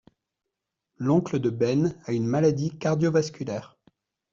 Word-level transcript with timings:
L’oncle 0.97 1.37
de 1.37 1.51
Ben 1.51 1.93
a 2.05 2.13
une 2.13 2.25
maladie 2.25 2.75
cardiovasculaire. 2.75 3.77